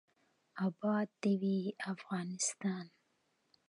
[0.65, 1.59] اباد دې وي
[1.93, 2.85] افغانستان.